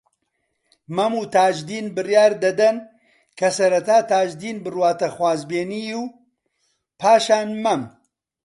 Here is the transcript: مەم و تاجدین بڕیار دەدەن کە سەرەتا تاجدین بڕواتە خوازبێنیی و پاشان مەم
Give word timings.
مەم 0.95 1.13
و 1.21 1.23
تاجدین 1.35 1.85
بڕیار 1.95 2.33
دەدەن 2.43 2.77
کە 3.37 3.47
سەرەتا 3.57 3.97
تاجدین 4.11 4.57
بڕواتە 4.63 5.07
خوازبێنیی 5.15 5.93
و 6.01 6.03
پاشان 6.99 7.49
مەم 7.63 7.81